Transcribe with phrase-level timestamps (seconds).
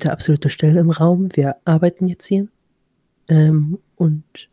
[0.00, 1.28] bitte absolute Stelle im Raum.
[1.34, 2.48] Wir arbeiten jetzt hier.
[3.28, 4.48] Ähm, und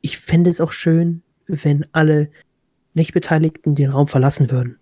[0.00, 2.30] ich fände es auch schön, wenn alle
[2.94, 4.76] Nicht-Beteiligten den Raum verlassen würden.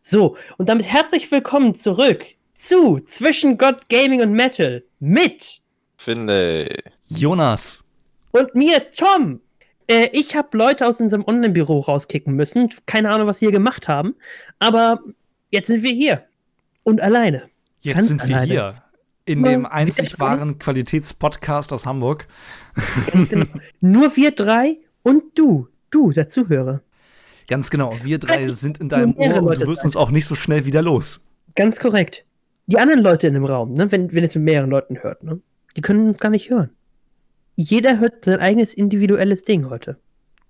[0.00, 2.24] So, und damit herzlich willkommen zurück
[2.54, 5.60] zu Zwischen Gott, Gaming und Metal mit
[5.96, 7.88] Finlay, Jonas
[8.32, 9.40] und mir, Tom.
[9.86, 12.70] Äh, ich habe Leute aus unserem Online-Büro rauskicken müssen.
[12.86, 14.16] Keine Ahnung, was sie hier gemacht haben.
[14.58, 14.98] Aber
[15.50, 16.24] jetzt sind wir hier.
[16.82, 17.48] Und alleine.
[17.82, 18.52] Jetzt Ganz sind wir alleine.
[18.52, 18.87] hier.
[19.28, 22.26] In dem einzig wahren Qualitätspodcast aus Hamburg.
[23.28, 23.46] Genau.
[23.80, 25.68] Nur wir drei und du.
[25.90, 26.82] Du, der Zuhörer.
[27.46, 27.94] Ganz genau.
[28.02, 30.82] Wir drei sind in deinem Ohr und du wirst uns auch nicht so schnell wieder
[30.82, 31.26] los.
[31.54, 32.24] Ganz korrekt.
[32.66, 35.40] Die anderen Leute in dem Raum, ne, wenn, wenn es mit mehreren Leuten hört, ne,
[35.76, 36.70] die können uns gar nicht hören.
[37.54, 39.98] Jeder hört sein eigenes individuelles Ding heute.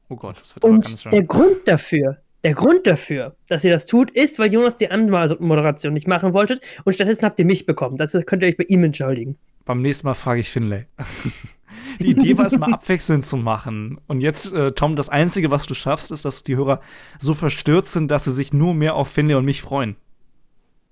[0.09, 1.11] Oh Gott, das wird aber ganz Und schön.
[1.11, 5.93] der Grund dafür, der Grund dafür, dass ihr das tut, ist, weil Jonas die Anmoderation
[5.93, 7.97] nicht machen wolltet und stattdessen habt ihr mich bekommen.
[7.97, 9.37] Das könnt ihr euch bei ihm entschuldigen.
[9.65, 10.87] Beim nächsten Mal frage ich Finlay.
[12.01, 14.01] Die Idee war es mal abwechselnd zu machen.
[14.07, 16.81] Und jetzt, äh, Tom, das Einzige, was du schaffst, ist, dass die Hörer
[17.19, 19.97] so verstört sind, dass sie sich nur mehr auf Finlay und mich freuen.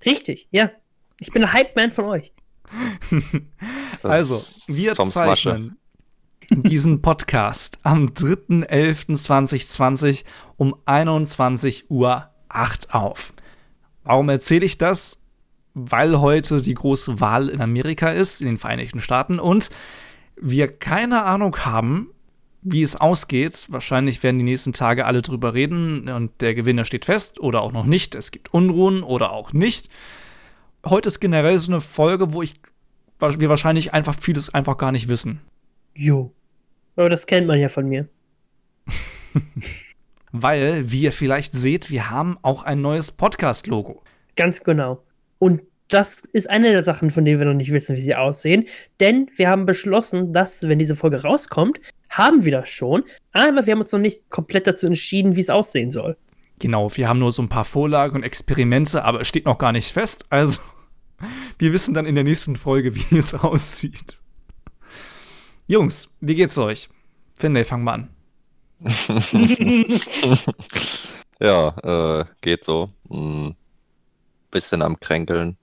[0.05, 0.70] Richtig, ja.
[1.20, 2.33] Ich bin der Hype-Man von euch.
[4.03, 4.37] Also,
[4.69, 5.51] wir Toms Masche.
[5.51, 5.79] zeichnen
[6.50, 10.25] diesen Podcast am 3.11.2020
[10.56, 12.30] um 21.08 Uhr
[12.91, 13.33] auf.
[14.05, 15.22] Warum erzähle ich das?
[15.74, 19.70] Weil heute die große Wahl in Amerika ist, in den Vereinigten Staaten, und
[20.41, 22.11] wir keine Ahnung haben,
[22.62, 23.67] wie es ausgeht.
[23.69, 27.72] Wahrscheinlich werden die nächsten Tage alle drüber reden und der Gewinner steht fest oder auch
[27.72, 28.14] noch nicht.
[28.14, 29.91] Es gibt Unruhen oder auch nicht.
[30.84, 32.55] Heute ist generell so eine Folge, wo ich
[33.19, 35.41] wir wahrscheinlich einfach vieles einfach gar nicht wissen.
[35.94, 36.36] Jo.
[36.97, 38.08] Aber das kennt man ja von mir.
[40.33, 44.02] Weil, wie ihr vielleicht seht, wir haben auch ein neues Podcast-Logo.
[44.34, 45.02] Ganz genau.
[45.39, 48.64] Und das ist eine der Sachen, von denen wir noch nicht wissen, wie sie aussehen.
[48.98, 51.80] Denn wir haben beschlossen, dass, wenn diese Folge rauskommt,
[52.11, 53.05] haben wir das schon.
[53.33, 56.17] Aber wir haben uns noch nicht komplett dazu entschieden, wie es aussehen soll.
[56.58, 59.73] Genau, wir haben nur so ein paar Vorlagen und Experimente, aber es steht noch gar
[59.73, 60.24] nicht fest.
[60.30, 60.61] Also,
[61.58, 64.18] wir wissen dann in der nächsten Folge, wie es aussieht.
[65.69, 66.89] Jungs, wie geht's euch?
[67.39, 68.11] Finlay, fang mal an.
[71.41, 72.91] Ja, äh, geht so.
[73.11, 73.55] Hm,
[74.51, 75.57] bisschen am Kränkeln.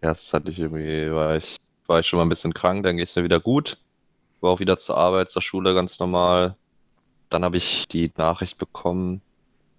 [0.00, 1.56] Erst hatte ich irgendwie, war ich,
[1.86, 3.78] war ich schon mal ein bisschen krank, dann geht's mir wieder gut.
[4.40, 6.56] War auch wieder zur Arbeit, zur Schule ganz normal.
[7.30, 9.22] Dann habe ich die Nachricht bekommen,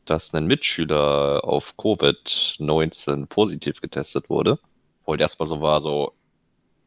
[0.05, 4.59] dass ein Mitschüler auf Covid-19 positiv getestet wurde.
[5.05, 6.13] Wo ich erstmal so war, so,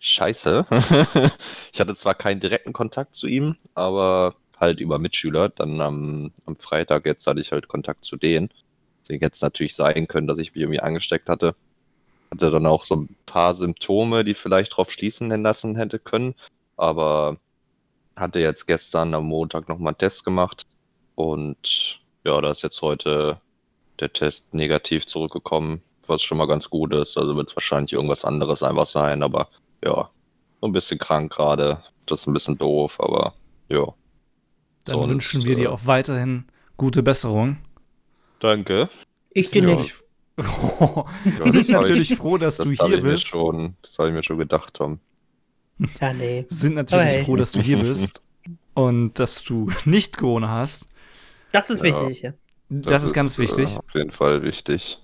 [0.00, 0.66] scheiße.
[1.72, 5.48] ich hatte zwar keinen direkten Kontakt zu ihm, aber halt über Mitschüler.
[5.48, 8.50] Dann am, am Freitag jetzt hatte ich halt Kontakt zu denen.
[9.00, 11.54] Deswegen hätte es natürlich sein können, dass ich mich irgendwie angesteckt hatte.
[12.30, 16.34] Hatte dann auch so ein paar Symptome, die vielleicht drauf schließen lassen hätte können.
[16.76, 17.38] Aber
[18.16, 20.66] hatte jetzt gestern am Montag nochmal einen Test gemacht.
[21.14, 23.40] Und ja, da ist jetzt heute
[24.00, 27.16] der Test negativ zurückgekommen, was schon mal ganz gut ist.
[27.16, 29.22] Also wird es wahrscheinlich irgendwas anderes einfach sein.
[29.22, 29.48] Aber
[29.84, 30.10] ja,
[30.60, 31.82] so ein bisschen krank gerade.
[32.06, 33.34] Das ist ein bisschen doof, aber
[33.68, 33.84] ja.
[34.84, 36.44] Dann Sonst, wünschen wir äh, dir auch weiterhin
[36.76, 37.58] gute Besserung.
[38.40, 38.88] Danke.
[39.30, 39.84] Ich dir Ja.
[40.38, 43.26] Wir das sind ich- natürlich froh, dass Das du hier bist.
[43.26, 45.00] schon, das habe ich mir schon gedacht, Tom.
[46.00, 46.46] Ja, nee.
[46.48, 47.24] Sind natürlich Okay.
[47.24, 48.22] froh, dass du hier bist
[48.74, 50.86] und dass du nicht Corona hast.
[51.52, 52.00] Das ist Ja.
[52.08, 52.32] wichtig, ja.
[52.68, 53.74] Das, ist ganz wichtig.
[53.74, 54.98] Äh, auf jeden Fall wichtig.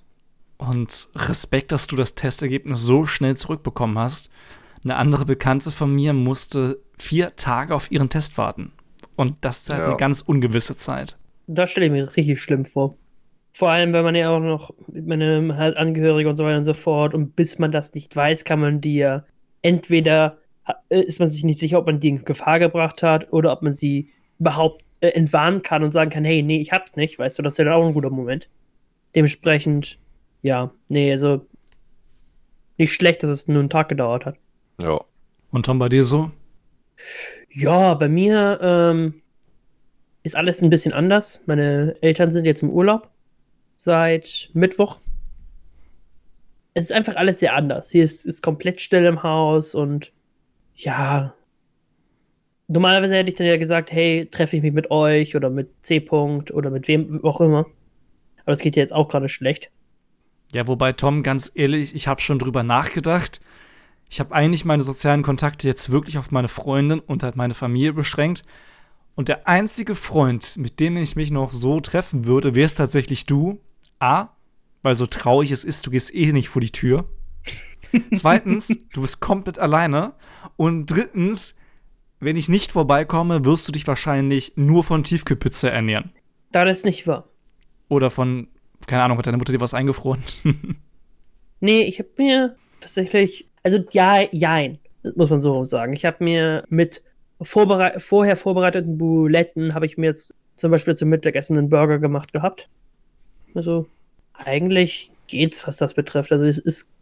[0.59, 4.31] Und Respekt, dass du das Testergebnis so schnell zurückbekommen hast.
[4.85, 8.73] Eine andere Bekannte von mir musste vier Tage auf ihren Test warten.
[9.17, 9.89] Und das ist halt Ja.
[9.89, 11.17] eine ganz ungewisse Zeit.
[11.47, 12.97] Das stelle ich mir richtig schlimm vor.
[13.53, 16.65] Vor allem, wenn man ja auch noch mit einem halt Angehörige und so weiter und
[16.65, 19.25] so fort und bis man das nicht weiß, kann man die ja
[19.63, 20.39] entweder
[20.89, 23.63] äh, ist man sich nicht sicher, ob man die in Gefahr gebracht hat oder ob
[23.63, 27.39] man sie überhaupt äh, entwarnen kann und sagen kann, hey, nee, ich hab's nicht, weißt
[27.39, 28.49] du, das ist ja dann auch ein guter Moment.
[29.15, 29.99] Dementsprechend,
[30.43, 31.47] ja, nee, also
[32.77, 34.37] nicht schlecht, dass es nur einen Tag gedauert hat.
[34.81, 35.01] Ja.
[35.51, 36.31] Und Tom, bei dir so?
[37.51, 39.23] Ja, bei mir ähm,
[40.23, 41.43] ist alles ein bisschen anders.
[41.47, 43.11] Meine Eltern sind jetzt im Urlaub
[43.77, 45.01] seit Mittwoch.
[46.75, 47.91] Es ist einfach alles sehr anders.
[47.91, 50.13] Hier ist, ist komplett still im Haus und
[50.75, 51.35] ja.
[52.67, 55.99] Normalerweise hätte ich dann ja gesagt, hey, treffe ich mich mit euch oder mit C.
[55.99, 57.67] -Punkt oder mit wem auch immer.
[58.41, 59.71] Aber das geht ja jetzt auch gerade schlecht.
[60.53, 63.41] Ja, wobei, Tom, ganz ehrlich, ich habe schon drüber nachgedacht.
[64.15, 67.93] Ich habe eigentlich meine sozialen Kontakte jetzt wirklich auf meine Freundin und halt meine Familie
[67.93, 68.45] beschränkt.
[69.17, 73.27] Und der einzige Freund, mit dem ich mich noch so treffen würde, wäre es tatsächlich
[73.27, 73.59] du.
[73.99, 74.29] A,
[74.83, 77.09] weil so traurig es ist, du gehst eh nicht vor die Tür.
[78.15, 80.13] Zweitens, du bist komplett alleine.
[80.55, 81.57] Und drittens,
[82.21, 86.13] wenn ich nicht vorbeikomme, wirst du dich wahrscheinlich nur von Tiefkühlpizza ernähren.
[86.53, 87.31] Da das nicht war.
[87.89, 88.47] Oder von,
[88.87, 90.23] keine Ahnung, hat deine Mutter dir was eingefroren?
[91.61, 94.79] Nee, ich habe mir tatsächlich, also ja, jein,
[95.17, 95.93] muss man so sagen.
[95.95, 97.03] Ich habe mir mit
[97.41, 102.33] vorberei vorher vorbereiteten Buletten, habe ich mir jetzt zum Beispiel zum Mittagessen einen Burger gemacht
[102.33, 102.69] gehabt.
[103.55, 103.87] Also
[104.35, 106.31] eigentlich geht's, was das betrifft.
[106.31, 106.93] Also es, es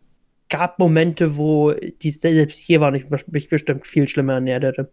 [0.49, 4.91] gab Momente, wo die selbst hier war und ich mich bestimmt viel schlimmer ernährt hätte.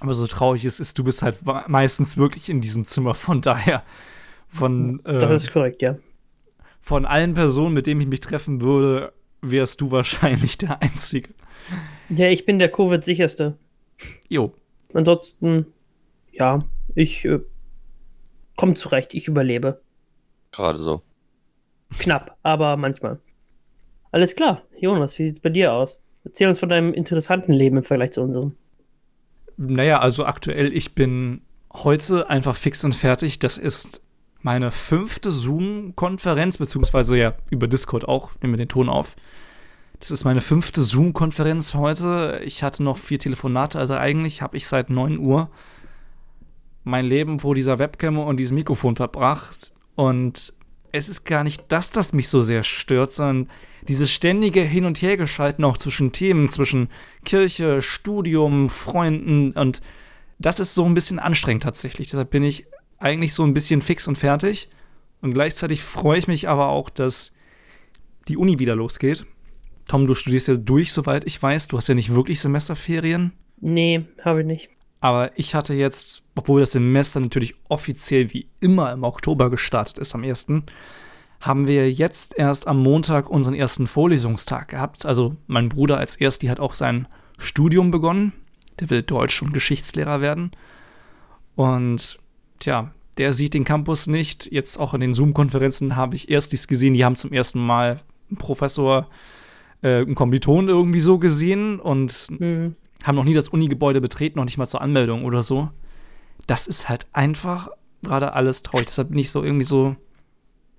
[0.00, 1.38] Aber so traurig es ist, du bist halt
[1.68, 3.82] meistens wirklich in diesem Zimmer, von daher.
[4.48, 5.96] Von, äh, Das ist korrekt, ja.
[6.80, 11.30] von allen Personen, mit denen ich mich treffen würde, wärst du wahrscheinlich der Einzige.
[12.08, 13.58] Ja, ich bin der Covid-sicherste.
[14.28, 14.54] Jo.
[14.92, 15.66] Ansonsten,
[16.32, 16.58] ja,
[16.94, 17.40] ich äh,
[18.56, 19.80] komme zurecht, ich überlebe.
[20.52, 21.02] Gerade so.
[21.98, 23.20] Knapp, aber manchmal.
[24.10, 24.62] Alles klar.
[24.78, 26.02] Jonas, wie sieht's bei dir aus?
[26.24, 28.56] Erzähl uns von deinem interessanten Leben im Vergleich zu unserem.
[29.56, 31.42] Naja, also aktuell, ich bin
[31.72, 33.38] heute einfach fix und fertig.
[33.38, 34.02] Das ist
[34.46, 39.16] meine fünfte Zoom-Konferenz, beziehungsweise ja über Discord auch, nehmen wir den Ton auf.
[39.98, 42.40] Das ist meine fünfte Zoom-Konferenz heute.
[42.44, 45.50] Ich hatte noch vier Telefonate, also eigentlich habe ich seit 9 Uhr
[46.84, 49.72] mein Leben vor dieser Webcam und diesem Mikrofon verbracht.
[49.96, 50.54] Und
[50.92, 53.50] es ist gar nicht das, das mich so sehr stört, sondern
[53.88, 56.88] dieses ständige Hin- und Hergeschalten auch zwischen Themen, zwischen
[57.24, 59.82] Kirche, Studium, Freunden und
[60.38, 62.10] das ist so ein bisschen anstrengend tatsächlich.
[62.10, 62.66] Deshalb bin ich
[62.98, 64.68] eigentlich so ein bisschen fix und fertig.
[65.20, 67.32] Und gleichzeitig freue ich mich aber auch, dass
[68.28, 69.26] die Uni wieder losgeht.
[69.88, 71.68] Tom, du studierst ja durch, soweit ich weiß.
[71.68, 73.32] Du hast ja nicht wirklich Semesterferien.
[73.60, 74.70] Nee, habe ich nicht.
[75.00, 80.14] Aber ich hatte jetzt, obwohl das Semester natürlich offiziell wie immer im Oktober gestartet ist,
[80.14, 80.48] am 1.,
[81.40, 85.04] haben wir jetzt erst am Montag unseren ersten Vorlesungstag gehabt.
[85.04, 87.06] Also mein Bruder als Ersti hat auch sein
[87.38, 88.32] Studium begonnen.
[88.80, 90.50] Der will Deutsch- und Geschichtslehrer werden.
[91.54, 92.18] Und
[92.58, 94.50] tja, der sieht den Campus nicht.
[94.52, 98.36] Jetzt auch in den Zoom-Konferenzen habe ich Erstis gesehen, die haben zum ersten Mal einen
[98.38, 99.08] Professor,
[99.82, 102.74] äh, einen Kommiliton irgendwie so gesehen und Mhm.
[103.04, 105.70] haben noch nie das Uni-Gebäude betreten, noch nicht mal zur Anmeldung oder so.
[106.46, 107.68] Das ist halt einfach
[108.02, 108.86] gerade alles traurig.
[108.86, 109.96] Deshalb bin ich so irgendwie so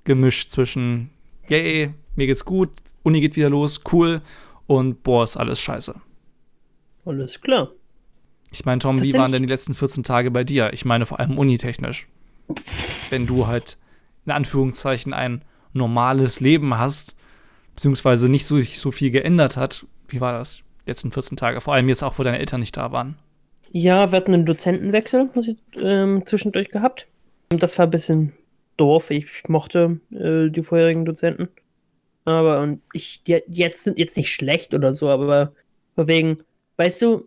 [0.03, 1.09] gemischt zwischen,
[1.49, 2.69] yay, mir geht's gut,
[3.03, 4.21] Uni geht wieder los, cool,
[4.67, 5.95] und boah, ist alles scheiße.
[7.05, 7.71] Alles klar.
[8.51, 10.71] Ich meine, Tom, wie waren denn die letzten 14 Tage bei dir?
[10.73, 12.07] Ich meine vor allem unitechnisch.
[13.09, 13.77] Wenn du halt
[14.25, 17.15] in Anführungszeichen ein normales Leben hast,
[17.75, 20.61] beziehungsweise nicht so, sich so viel geändert hat, wie war das?
[20.85, 23.17] Die letzten 14 Tage, vor allem jetzt auch, wo deine Eltern nicht da waren.
[23.71, 27.07] Ja, wir hatten einen Dozentenwechsel muss ich, ähm, zwischendurch gehabt.
[27.49, 28.33] Das war ein bisschen
[28.77, 29.11] doof.
[29.11, 31.49] Ich mochte äh, die vorherigen Dozenten.
[32.25, 35.53] Aber und ich, die jetzt sind jetzt nicht schlecht oder so, aber
[35.95, 36.39] wegen,
[36.77, 37.25] weißt du,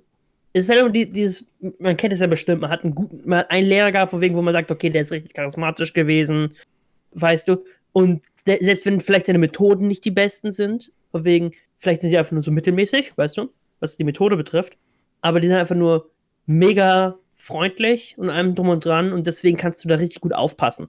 [0.52, 1.44] es ist halt immer die, dieses,
[1.78, 4.20] man kennt es ja bestimmt, man hat einen guten, man hat einen Lehrer gehabt, von
[4.20, 6.54] wegen, wo man sagt, okay, der ist richtig charismatisch gewesen,
[7.12, 11.52] weißt du, und der, selbst wenn vielleicht seine Methoden nicht die besten sind, von wegen,
[11.76, 14.76] vielleicht sind sie einfach nur so mittelmäßig, weißt du, was die Methode betrifft,
[15.20, 16.10] aber die sind einfach nur
[16.46, 20.88] mega freundlich und allem drum und dran und deswegen kannst du da richtig gut aufpassen.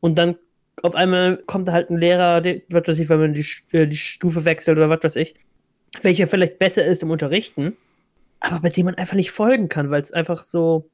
[0.00, 0.36] Und dann
[0.82, 3.86] auf einmal kommt da halt ein Lehrer, der, was weiß ich, wenn man die, äh,
[3.86, 5.34] die Stufe wechselt oder was weiß ich,
[6.02, 7.76] welcher vielleicht besser ist im Unterrichten,
[8.44, 10.90] aber bei dem man einfach nicht folgen kann, weil es einfach so,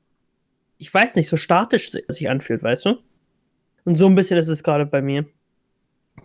[0.78, 2.98] ich weiß nicht, so statisch sich anfühlt, weißt du?
[3.84, 5.26] Und so ein bisschen ist es gerade bei mir.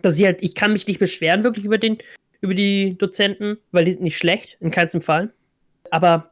[0.02, 1.98] Dass ich halt, ich kann mich nicht beschweren wirklich über den,
[2.40, 5.32] über die Dozenten, weil die sind nicht schlecht, in keinem Fall.
[5.90, 6.30] Aber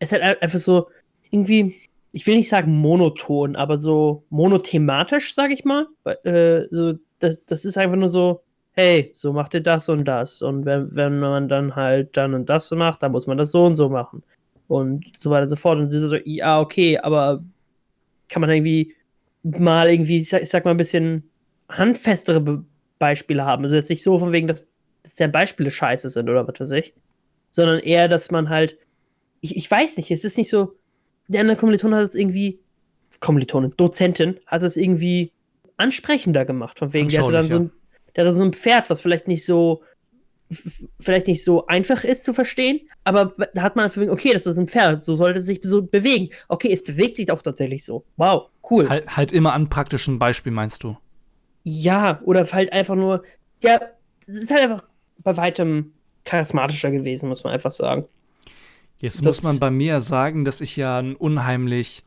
[0.00, 0.88] es ist halt einfach so,
[1.30, 1.76] irgendwie,
[2.12, 5.86] ich will nicht sagen monoton, aber so monothematisch, sag ich mal.
[6.24, 8.42] Äh, so, das, das ist einfach nur so,
[8.74, 10.42] hey, so macht ihr das und das.
[10.42, 13.64] Und wenn, wenn man dann halt dann und das macht, dann muss man das so
[13.64, 14.22] und so machen.
[14.66, 15.78] Und so weiter und so fort.
[15.78, 17.42] Und ist so, ja, okay, aber
[18.28, 18.94] kann man irgendwie
[19.42, 21.28] mal irgendwie, ich sag, ich sag mal, ein bisschen
[21.68, 22.64] handfestere Be
[22.98, 23.64] Beispiele haben.
[23.64, 24.68] Also jetzt nicht so von wegen, dass,
[25.02, 26.94] dass deren Beispiele scheiße sind oder was weiß ich.
[27.50, 28.78] Sondern eher, dass man halt,
[29.40, 30.76] ich, ich weiß nicht, es ist nicht so,
[31.28, 32.60] der andere Kommiliton hat es irgendwie,
[33.20, 35.32] Kommilitonin, Dozentin, hat es irgendwie
[35.76, 36.78] ansprechender gemacht.
[36.78, 37.70] Von wegen, der hatte dann so ein,
[38.16, 39.82] der hatte so ein Pferd, was vielleicht nicht so,
[41.00, 44.58] vielleicht nicht so einfach ist zu verstehen, aber da hat man einfach, okay, das ist
[44.58, 46.28] ein Pferd, so sollte es sich so bewegen.
[46.48, 48.04] Okay, es bewegt sich auch tatsächlich so.
[48.16, 48.88] Wow, cool.
[48.88, 50.96] Halt, halt immer an praktischen Beispiel, meinst du?
[51.64, 53.22] Ja, oder halt einfach nur,
[53.62, 53.80] ja,
[54.20, 54.84] es ist halt einfach
[55.18, 55.92] bei weitem
[56.24, 58.04] charismatischer gewesen, muss man einfach sagen.
[58.98, 62.04] Jetzt Das- muss man bei mir sagen, dass ich ja ein unheimlich,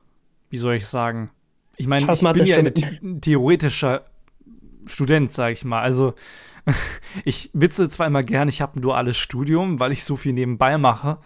[0.50, 1.32] wie soll ich sagen,
[1.76, 4.06] ich meine, ich bin ja ein mit- the- ein theoretischer
[4.88, 5.82] Student, sag ich mal.
[5.82, 6.14] Also
[7.26, 10.78] ich witze zwar immer gern, ich habe ein duales Studium, weil ich so viel nebenbei
[10.78, 11.18] mache.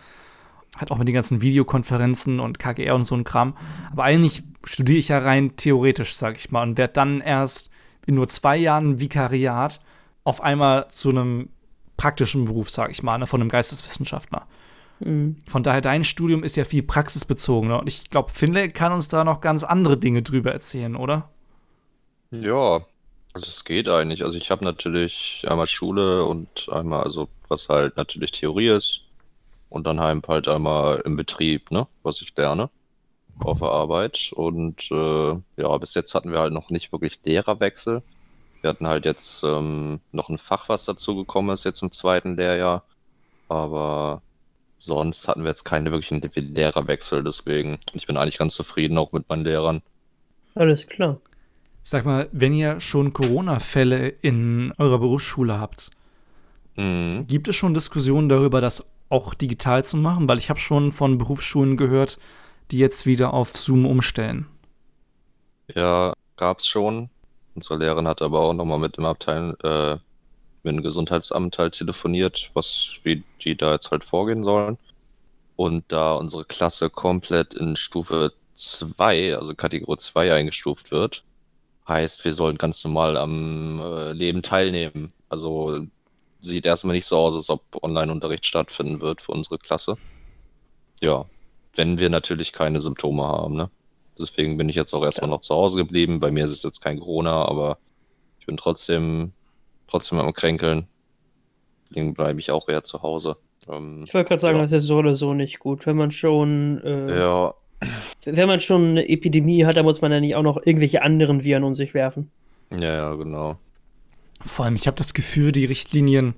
[0.77, 3.55] Halt auch mit den ganzen Videokonferenzen und KGR und so ein Kram.
[3.91, 7.71] Aber eigentlich studiere ich ja rein theoretisch, sag ich mal, und werde dann erst
[8.05, 9.81] in nur zwei Jahren Vikariat
[10.23, 11.49] auf einmal zu einem
[11.97, 14.47] praktischen Beruf, sag ich mal, ne, von einem Geisteswissenschaftler.
[14.99, 15.37] Mhm.
[15.47, 17.79] Von daher, dein Studium ist ja viel praxisbezogener.
[17.79, 21.29] Und ich glaube, Finlay kann uns da noch ganz andere Dinge drüber erzählen, oder?
[22.31, 22.81] Ja,
[23.33, 24.23] also es geht eigentlich.
[24.23, 29.05] Also ich habe natürlich einmal Schule und einmal, also was halt natürlich Theorie ist
[29.69, 32.69] und dann halt einmal im Betrieb, ne, was ich lerne
[33.39, 34.31] auf der Arbeit.
[34.35, 38.03] Und äh, ja, bis jetzt hatten wir halt noch nicht wirklich Lehrerwechsel.
[38.61, 42.35] Wir hatten halt jetzt ähm, noch ein Fach, was dazu gekommen ist, jetzt im zweiten
[42.35, 42.83] Lehrjahr.
[43.47, 44.21] Aber
[44.77, 47.79] sonst hatten wir jetzt keine wirklichen Lehrerwechsel, deswegen.
[47.93, 49.81] Ich bin eigentlich ganz zufrieden auch mit meinen Lehrern.
[50.55, 51.19] Alles klar.
[51.83, 55.89] Sag mal, wenn ihr schon Corona-Fälle in eurer Berufsschule habt,
[56.77, 57.25] Mhm.
[57.27, 60.29] gibt es schon Diskussionen darüber, das auch digital zu machen?
[60.29, 62.17] Weil ich habe schon von Berufsschulen gehört,
[62.71, 64.47] die jetzt wieder auf Zoom umstellen.
[65.73, 67.09] Ja, gab's schon.
[67.55, 69.97] Unsere Lehrerin hat aber auch nochmal mit dem Abteil, äh,
[70.63, 74.77] mit dem Gesundheitsamt halt telefoniert, was, wie die da jetzt halt vorgehen sollen.
[75.55, 81.23] Und da unsere Klasse komplett in Stufe 2, also Kategorie 2 eingestuft wird,
[81.91, 85.13] heißt, wir sollen ganz normal am äh, Leben teilnehmen.
[85.29, 85.85] Also
[86.39, 89.97] sieht erstmal nicht so aus, als ob Online-Unterricht stattfinden wird für unsere Klasse.
[91.01, 91.25] Ja,
[91.75, 93.69] wenn wir natürlich keine Symptome haben, ne?
[94.19, 96.19] Deswegen bin ich jetzt auch erstmal noch zu Hause geblieben.
[96.19, 97.77] Bei mir ist es jetzt kein Corona, aber
[98.39, 99.31] ich bin trotzdem,
[99.87, 100.87] trotzdem am Kränkeln.
[101.89, 103.37] Deswegen bleibe ich auch eher zu Hause.
[103.67, 104.63] Ähm, Ich wollte gerade sagen, Ja.
[104.63, 105.85] das ist so oder so nicht gut.
[105.85, 107.53] Wenn man schon, äh, ja,
[108.25, 111.43] wenn man schon eine Epidemie hat, dann muss man ja nicht auch noch irgendwelche anderen
[111.43, 112.31] Viren um sich werfen.
[112.79, 113.57] ja, ja, genau.
[114.45, 116.33] Vor allem, ich habe das Gefühl, die Richtlinien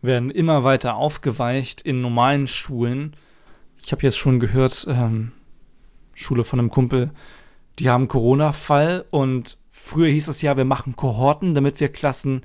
[0.00, 3.16] werden immer weiter aufgeweicht in normalen Schulen.
[3.82, 5.32] Ich habe jetzt schon gehört, ähm,
[6.14, 7.10] Schule von einem Kumpel,
[7.78, 12.42] die haben einen Corona-Fall und früher hieß es ja, wir machen Kohorten, damit wir Klassen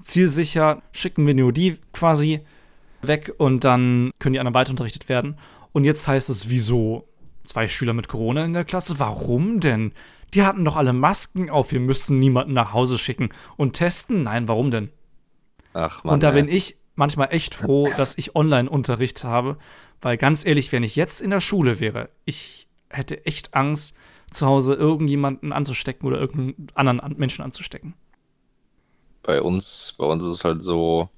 [0.00, 2.40] zielsicher schicken wir nur die quasi
[3.02, 5.36] weg und dann können die anderen weiter unterrichtet werden.
[5.72, 7.04] Und jetzt heißt es, wieso
[7.50, 8.98] zwei Schüler mit Corona in der Klasse?
[8.98, 9.92] Warum denn?
[10.34, 14.22] Die hatten doch alle Masken auf, wir müssen niemanden nach Hause schicken und testen?
[14.22, 14.90] Nein, warum denn?
[15.72, 16.14] Ach man.
[16.14, 16.32] und da ey.
[16.32, 19.58] bin ich manchmal echt froh, dass ich Online-Unterricht habe,
[20.00, 23.96] weil ganz ehrlich, wenn ich jetzt in der Schule wäre, ich hätte echt Angst,
[24.32, 27.94] zu Hause irgendjemanden anzustecken oder irgendeinen anderen An- Menschen anzustecken.
[29.22, 31.08] bei uns, bei uns ist es halt so,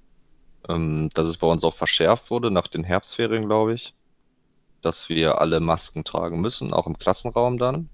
[0.69, 3.95] ähm, dass es bei uns auch verschärft wurde nach den Herbstferien, glaube ich,
[4.83, 7.89] dass wir alle Masken tragen müssen, auch im Klassenraum dann.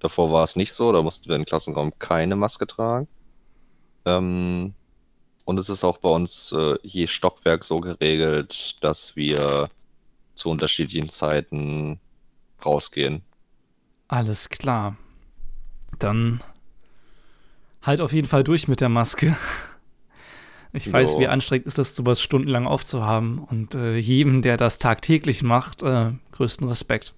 [0.00, 3.08] Davor war es nicht so, da mussten wir im Klassenraum keine Maske tragen.
[4.04, 4.74] Ähm,
[5.44, 9.68] und es ist auch bei uns äh, je Stockwerk so geregelt, dass wir
[10.34, 12.00] zu unterschiedlichen Zeiten
[12.64, 13.22] rausgehen.
[14.08, 14.96] Alles klar.
[15.98, 16.42] Dann
[17.82, 19.36] halt auf jeden Fall durch mit der Maske.
[20.72, 21.20] Ich weiß, Jo.
[21.20, 23.38] wie anstrengend ist das, sowas stundenlang aufzuhaben.
[23.38, 27.14] Und äh, jedem, der das tagtäglich macht, äh, größten Respekt.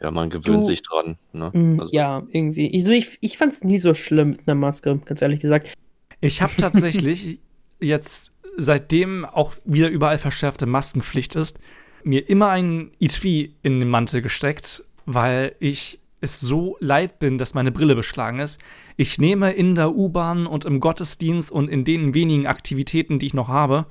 [0.00, 1.16] Ja, man gewöhnt Du- sich dran.
[1.32, 1.50] Ne?
[1.52, 2.66] Mm, Also- Ja, irgendwie.
[2.68, 5.72] Ich, so, ich, ich fand es nie so schlimm mit einer Maske, ganz ehrlich gesagt.
[6.20, 7.38] Ich habe tatsächlich
[7.80, 11.60] jetzt, seitdem auch wieder überall verschärfte Maskenpflicht ist,
[12.04, 17.54] mir immer einen Etui in den Mantel gesteckt, weil ich es so leid bin, dass
[17.54, 18.60] meine Brille beschlagen ist.
[18.96, 23.34] Ich nehme in der U-Bahn und im Gottesdienst und in den wenigen Aktivitäten, die ich
[23.34, 23.86] noch habe,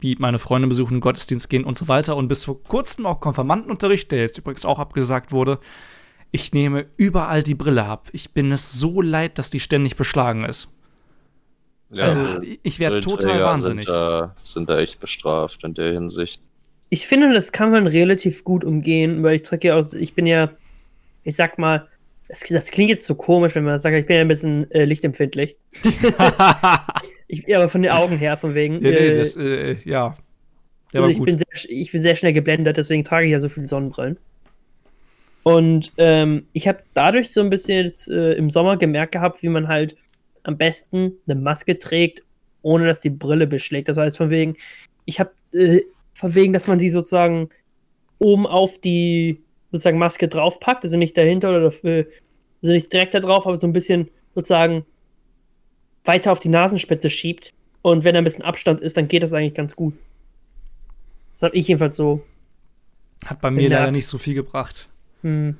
[0.00, 4.10] wie meine Freunde besuchen, Gottesdienst gehen und so weiter und bis vor kurzem auch Konfirmandenunterricht,
[4.10, 5.58] der jetzt übrigens auch abgesagt wurde,
[6.32, 8.08] ich nehme überall die Brille ab.
[8.12, 10.68] Ich bin es so leid, dass die ständig beschlagen ist.
[11.90, 13.86] Ja, Also ich werde total wahnsinnig.
[13.86, 16.42] Sind da, sind da echt bestraft in der Hinsicht.
[16.88, 20.26] Ich finde, das kann man relativ gut umgehen, weil ich drücke ja aus, ich bin
[20.26, 20.50] ja,
[21.26, 21.88] ich sag mal,
[22.28, 24.70] das, das klingt jetzt so komisch, wenn man das sagt, ich bin ja ein bisschen
[24.70, 25.56] äh, lichtempfindlich.
[27.28, 28.74] Ich, ja, aber von den Augen her, von wegen.
[28.74, 30.16] ja, nee, äh, das, äh, ja.
[30.92, 31.26] Der also ich, gut.
[31.26, 34.16] bin sehr, ich bin sehr schnell geblendet, deswegen trage ich ja so viele Sonnenbrillen.
[35.42, 39.48] Und ähm, ich habe dadurch so ein bisschen jetzt äh, im Sommer gemerkt gehabt, wie
[39.48, 39.96] man halt
[40.44, 42.22] am besten eine Maske trägt,
[42.62, 43.88] ohne dass die Brille beschlägt.
[43.88, 44.54] Das heißt, von wegen,
[45.04, 45.82] ich habe äh,
[46.14, 47.48] von wegen, dass man die sozusagen
[48.20, 49.42] oben auf die
[49.76, 52.06] sozusagen Maske draufpackt, also nicht dahinter oder dafür,
[52.62, 54.84] also nicht direkt da drauf, aber so ein bisschen sozusagen
[56.04, 57.52] weiter auf die Nasenspitze schiebt.
[57.82, 59.94] Und wenn da ein bisschen Abstand ist, dann geht das eigentlich ganz gut.
[61.34, 62.24] Das habe ich jedenfalls so.
[63.24, 64.88] Hat bei mir leider nicht so viel gebracht.
[65.22, 65.56] Hm,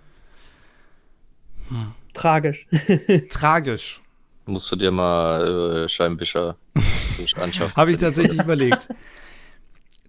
[1.68, 1.92] Hm.
[2.14, 2.66] tragisch.
[3.30, 4.00] Tragisch.
[4.46, 6.56] Musst du dir mal äh, Scheibenwischer
[7.37, 7.75] anschaffen.
[7.76, 8.88] Habe ich tatsächlich überlegt.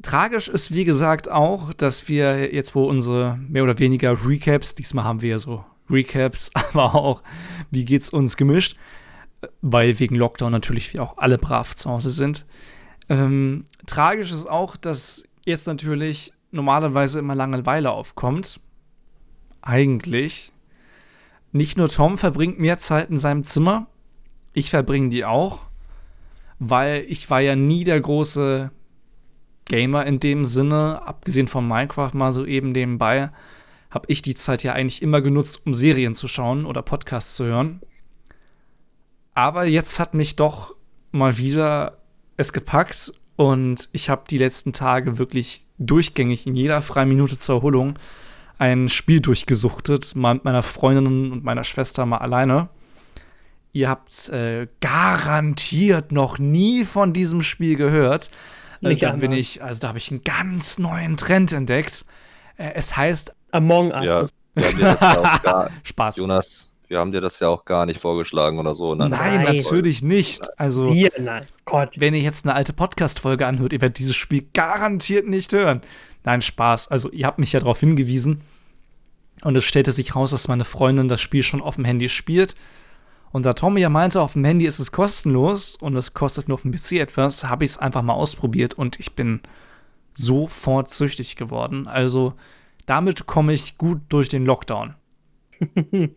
[0.01, 5.05] Tragisch ist, wie gesagt, auch, dass wir jetzt, wo unsere mehr oder weniger Recaps, diesmal
[5.05, 7.23] haben wir ja so Recaps, aber auch,
[7.71, 8.77] wie geht's uns gemischt,
[9.61, 12.45] weil wegen Lockdown natürlich wir auch alle brav zu Hause sind.
[13.09, 18.59] Ähm, tragisch ist auch, dass jetzt natürlich normalerweise immer Langeweile aufkommt.
[19.61, 20.51] Eigentlich.
[21.51, 23.87] Nicht nur Tom verbringt mehr Zeit in seinem Zimmer,
[24.53, 25.59] ich verbringe die auch,
[26.57, 28.71] weil ich war ja nie der große
[29.67, 33.29] Gamer in dem Sinne, abgesehen von Minecraft mal so eben nebenbei,
[33.89, 37.45] habe ich die Zeit ja eigentlich immer genutzt, um Serien zu schauen oder Podcasts zu
[37.45, 37.81] hören.
[39.33, 40.75] Aber jetzt hat mich doch
[41.11, 41.99] mal wieder
[42.37, 47.57] es gepackt und ich habe die letzten Tage wirklich durchgängig in jeder freien Minute zur
[47.57, 47.97] Erholung
[48.57, 52.69] ein Spiel durchgesuchtet, mal mit meiner Freundin und meiner Schwester mal alleine.
[53.73, 58.31] Ihr habt äh, garantiert noch nie von diesem Spiel gehört.
[58.81, 62.05] Äh, da bin ich, also da habe ich einen ganz neuen Trend entdeckt.
[62.57, 64.05] Äh, es heißt Among Us.
[64.05, 66.17] Ja, wir haben dir das ja auch gar, Spaß.
[66.17, 68.95] Jonas, wir haben dir das ja auch gar nicht vorgeschlagen oder so.
[68.95, 70.41] Nein, nein, natürlich nicht.
[70.59, 71.91] Also, Wir, nein, Gott.
[71.97, 75.81] wenn ihr jetzt eine alte Podcast-Folge anhört, ihr werdet dieses Spiel garantiert nicht hören.
[76.23, 76.89] Nein, Spaß.
[76.89, 78.41] Also, ihr habt mich ja darauf hingewiesen.
[79.43, 82.55] Und es stellte sich raus, dass meine Freundin das Spiel schon auf dem Handy spielt.
[83.31, 86.55] Und da Tommy ja meinte, auf dem Handy ist es kostenlos und es kostet nur
[86.55, 89.41] auf dem PC etwas, habe ich es einfach mal ausprobiert und ich bin
[90.13, 91.87] sofort süchtig geworden.
[91.87, 92.33] Also
[92.85, 94.95] damit komme ich gut durch den Lockdown.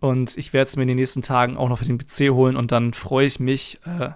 [0.00, 2.56] und ich werde es mir in den nächsten Tagen auch noch für den PC holen
[2.56, 4.10] und dann freue ich mich äh,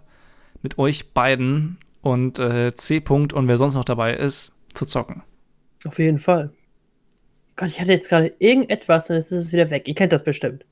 [0.62, 2.98] mit euch beiden und äh, C.
[2.98, 5.22] -Punkt und wer sonst noch dabei ist, zu zocken.
[5.84, 6.52] Auf jeden Fall.
[7.56, 9.88] Gott, ich hatte jetzt gerade irgendetwas und jetzt ist es wieder weg.
[9.88, 10.64] Ihr kennt das bestimmt.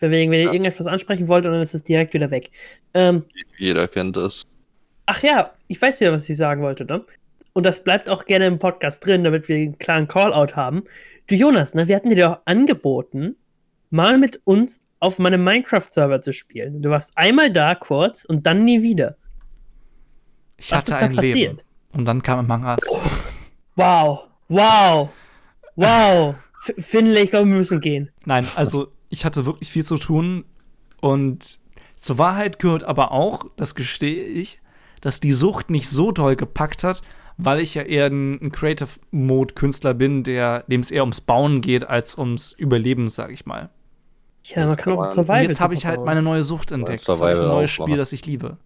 [0.00, 2.50] Wenn, wenn ihr irgendetwas ansprechen wollt und dann ist es direkt wieder weg.
[2.94, 3.24] Ähm,
[3.58, 4.42] Jeder kennt das.
[5.06, 7.04] ach ja, ich weiß wieder, was ich sagen wollte, ne?
[7.52, 10.84] Und das bleibt auch gerne im Podcast drin, damit wir einen klaren Call-out haben.
[11.28, 13.36] Du Jonas, ne, wir hatten dir doch angeboten,
[13.90, 16.82] mal mit uns auf meinem Minecraft-Server zu spielen.
[16.82, 19.16] Du warst einmal da kurz und dann nie wieder.
[20.56, 21.28] Ich Was hatte ist da ein Leben.
[21.28, 21.64] passiert?
[21.92, 22.80] Und dann kam Among Us.
[23.76, 25.08] Wow, wow,
[25.76, 26.34] wow.
[26.66, 28.10] F Finley, ich glaube, wir müssen gehen.
[28.24, 30.44] Nein, also ich hatte wirklich viel zu tun
[31.00, 31.58] und
[31.96, 34.60] zur Wahrheit gehört aber auch, das gestehe ich,
[35.00, 37.02] dass die Sucht nicht so doll gepackt hat,
[37.36, 41.20] weil ich ja eher ein, ein Creative Mode Künstler bin, der dem es eher ums
[41.20, 43.70] Bauen geht als ums Überleben, sag ich mal.
[44.46, 45.40] Ja, man Das kann auch man- Survival.
[45.42, 47.00] Und jetzt habe ich halt meine neue Sucht entdeckt.
[47.00, 48.58] Jetzt habe ich Survival ein neues auch, Spiel, das ich liebe.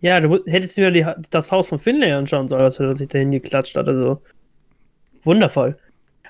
[0.00, 3.18] Ja, du hättest dir die, das Haus von Finlay anschauen sollen, als er sich da
[3.18, 3.88] hingeklatscht hat.
[3.88, 4.20] Also
[5.22, 5.76] wundervoll.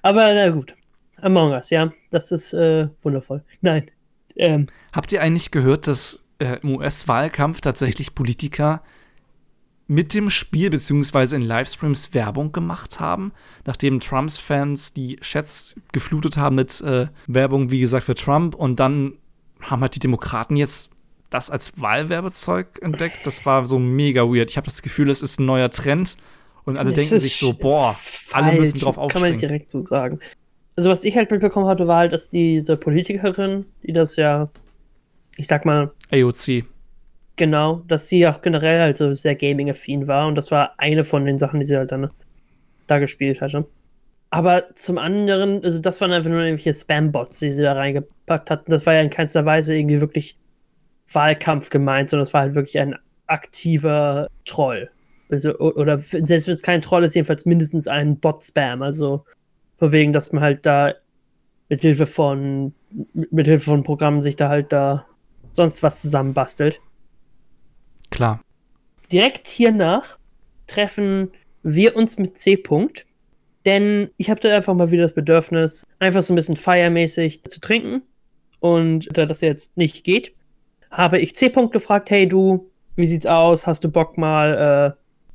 [0.02, 0.74] Aber na gut.
[1.22, 3.42] Among Us, ja, das ist äh, wundervoll.
[3.60, 3.90] Nein.
[4.36, 8.82] Ähm, Habt ihr eigentlich gehört, dass äh, im US-Wahlkampf tatsächlich Politiker
[9.86, 13.32] mit dem Spiel beziehungsweise in Livestreams Werbung gemacht haben,
[13.66, 18.80] nachdem Trumps Fans die Chats geflutet haben mit äh, Werbung, wie gesagt, für Trump und
[18.80, 19.14] dann
[19.60, 20.90] haben halt die Demokraten jetzt
[21.30, 23.26] das als Wahlwerbezeug entdeckt.
[23.26, 24.50] Das war so mega weird.
[24.50, 26.16] Ich habe das Gefühl, es ist ein neuer Trend
[26.64, 27.96] und alle das denken sich so, boah,
[28.32, 29.38] alle müssen falsch, drauf Kann man aufspringen.
[29.38, 30.20] direkt so sagen.
[30.76, 34.48] Also, was ich halt mitbekommen hatte, war halt, dass diese Politikerin, die das ja,
[35.36, 36.64] ich sag mal, AOC.
[37.36, 41.24] genau, dass sie auch generell halt so sehr gaming-affin war und das war eine von
[41.26, 42.10] den Sachen, die sie halt dann
[42.86, 43.66] da gespielt hatte.
[44.30, 48.70] Aber zum anderen, also das waren einfach nur irgendwelche Spam-Bots, die sie da reingepackt hatten.
[48.70, 50.38] Das war ja in keinster Weise irgendwie wirklich
[51.12, 54.90] Wahlkampf gemeint, sondern es war halt wirklich ein aktiver Troll.
[55.30, 58.80] Also, oder selbst wenn es kein Troll ist, jedenfalls mindestens ein Bot-Spam.
[58.80, 59.24] Also
[59.82, 60.94] von wegen, dass man halt da
[61.68, 62.72] mit Hilfe von
[63.12, 65.06] mit Hilfe von Programmen sich da halt da
[65.50, 66.80] sonst was zusammenbastelt.
[68.10, 68.40] Klar.
[69.10, 70.18] Direkt hiernach
[70.68, 71.32] treffen
[71.64, 72.54] wir uns mit C.
[72.54, 73.06] -Punkt,
[73.66, 77.58] denn ich habe da einfach mal wieder das Bedürfnis, einfach so ein bisschen feiermäßig zu
[77.58, 78.02] trinken.
[78.60, 80.32] Und da das jetzt nicht geht,
[80.92, 81.46] habe ich C.
[81.46, 83.66] -Punkt gefragt, hey du, wie sieht's aus?
[83.66, 84.94] Hast du Bock mal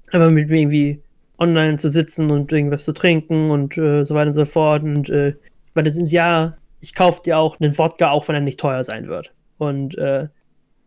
[0.09, 1.01] äh, einfach mit mir irgendwie
[1.37, 4.83] online zu sitzen und irgendwas zu trinken und äh, so weiter und so fort.
[4.83, 5.35] Und äh,
[5.73, 8.83] weil das ist ja, ich kaufe dir auch einen Wodka, auch wenn er nicht teuer
[8.83, 9.33] sein wird.
[9.57, 10.27] Und äh,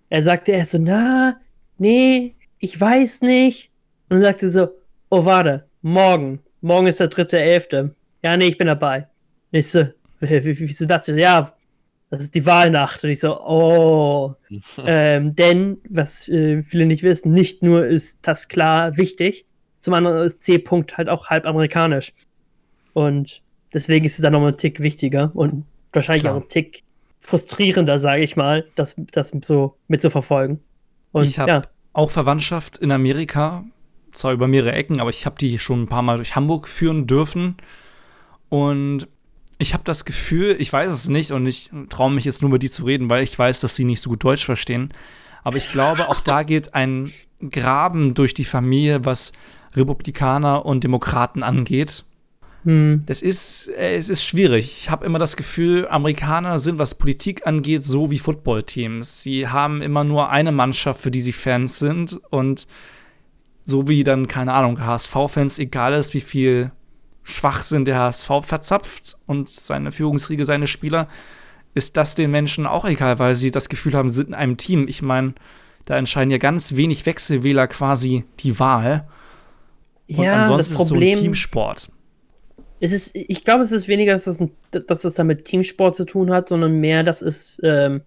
[0.08, 1.36] er sagte erst so, na,
[1.78, 3.70] nee, ich weiß nicht.
[4.08, 4.68] Und dann sagte so,
[5.10, 6.40] oh, warte, morgen.
[6.60, 7.94] Morgen ist der dritte Elfte.
[8.22, 9.06] Ja, nee, ich bin dabei.
[9.52, 9.86] Und ich so,
[10.20, 11.06] wie, wie, wieso das?
[11.06, 11.54] Ja,
[12.10, 13.02] das ist die Wahlnacht.
[13.04, 14.34] Und ich so, oh.
[14.84, 19.46] ähm, denn, was äh, viele nicht wissen, nicht nur ist das klar wichtig,
[19.80, 20.56] zum anderen ist C.
[20.56, 22.12] -Punkt halt auch halb amerikanisch.
[22.92, 23.42] Und
[23.74, 26.36] deswegen ist es dann nochmal ein Tick wichtiger und wahrscheinlich Klar.
[26.36, 26.84] auch ein Tick
[27.20, 30.60] frustrierender, sage ich mal, das, das so mitzuverfolgen.
[31.12, 31.62] Und Ich habe ja,
[31.92, 33.64] auch Verwandtschaft in Amerika,
[34.12, 37.06] zwar über mehrere Ecken, aber ich habe die schon ein paar Mal durch Hamburg führen
[37.06, 37.56] dürfen.
[38.48, 39.06] Und
[39.58, 42.58] ich habe das Gefühl, ich weiß es nicht und ich traue mich jetzt nur über
[42.58, 44.92] die zu reden, weil ich weiß, dass sie nicht so gut Deutsch verstehen.
[45.44, 47.10] Aber ich glaube, auch da geht ein
[47.50, 49.32] Graben durch die Familie, was
[49.74, 52.04] Republikaner und Demokraten angeht.
[52.64, 54.76] hm, Das ist, äh, es ist schwierig.
[54.80, 59.22] Ich habe immer das Gefühl, Amerikaner sind, was Politik angeht, so wie Footballteams.
[59.22, 62.66] Sie haben immer nur eine Mannschaft, für die sie Fans sind und
[63.64, 66.72] so wie dann, keine Ahnung, HSV-Fans, egal ist, wie viel
[67.22, 71.06] Schwachsinn der HSV verzapft und seine Führungsriege, seine Spieler,
[71.74, 74.56] ist das den Menschen auch egal, weil sie das Gefühl haben, sie sind in einem
[74.56, 74.86] Team.
[74.88, 75.34] Ich meine,
[75.84, 79.06] da entscheiden ja ganz wenig Wechselwähler quasi die Wahl.
[80.16, 81.88] Und ja, das ansonsten ist so ein Problem Teamsport.
[82.80, 86.04] es ist, ich glaube, es ist weniger, dass das, ein, dass das damit Teamsport zu
[86.04, 88.02] tun hat, sondern mehr, dass es, ähm,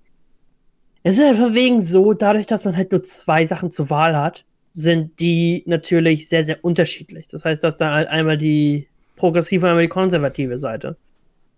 [1.03, 4.45] es ist einfach wegen so, dadurch, dass man halt nur zwei Sachen zur Wahl hat,
[4.71, 7.27] sind die natürlich sehr, sehr unterschiedlich.
[7.27, 10.97] Das heißt, dass da halt einmal die progressive und einmal die konservative Seite.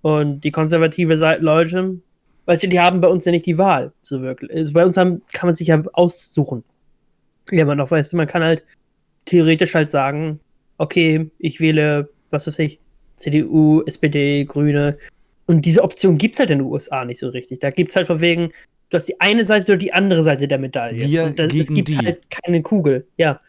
[0.02, 2.00] Und die konservative Seite, Leute,
[2.46, 4.52] weißt du, die haben bei uns ja nicht die Wahl, so wirklich.
[4.52, 6.64] Also bei uns haben, kann man sich ja aussuchen.
[7.52, 8.64] Ja, man auch, weißt du, man kann halt
[9.26, 10.40] theoretisch halt sagen,
[10.78, 12.80] okay, ich wähle, was weiß ich,
[13.16, 14.98] CDU, SPD, Grüne.
[15.46, 17.60] Und diese Option gibt es halt in den USA nicht so richtig.
[17.60, 18.52] Da gibt es halt von wegen,
[18.90, 21.08] du hast die eine Seite oder die andere Seite der Medaille.
[21.08, 21.98] Wir und das, es gibt die.
[21.98, 23.40] halt keine Kugel, ja.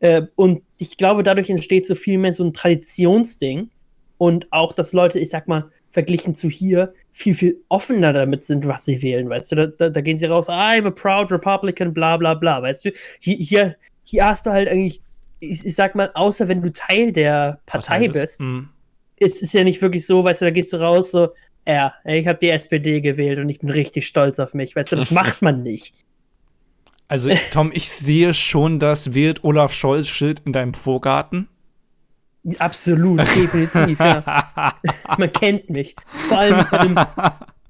[0.00, 3.70] Äh, und ich glaube, dadurch entsteht so viel mehr so ein Traditionsding.
[4.18, 8.66] Und auch, dass Leute, ich sag mal, verglichen zu hier, viel, viel offener damit sind,
[8.66, 9.56] was sie wählen, weißt du?
[9.56, 12.92] Da, da, da gehen sie raus, I'm a proud Republican, bla bla bla, weißt du?
[13.20, 15.00] Hier, hier, hier hast du halt eigentlich,
[15.40, 18.68] ich, ich sag mal, außer wenn du Teil der Partei, bist, Mhm.
[19.16, 21.30] ist es ja nicht wirklich so, weißt du, da gehst du raus, so,
[21.66, 24.96] ja, ich habe die SPD gewählt und ich bin richtig stolz auf mich, weißt du,
[24.96, 25.94] das macht man nicht.
[27.08, 31.48] Also, Tom, ich sehe schon das Wählt Olaf Scholz-Schild in deinem Vorgarten.
[32.58, 34.74] Absolut, definitiv, ja.
[35.18, 35.96] Man kennt mich.
[36.28, 36.96] Vor allem, ähm,